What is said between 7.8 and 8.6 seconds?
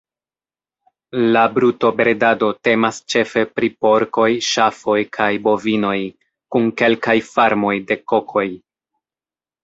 de kokoj.